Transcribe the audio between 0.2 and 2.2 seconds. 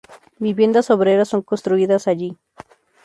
Viviendas obreras son construidas